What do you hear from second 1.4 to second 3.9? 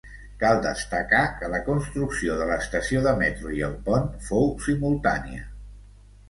que la construcció de l'estació de metro i el